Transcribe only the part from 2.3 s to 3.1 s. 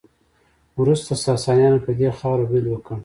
برید وکړ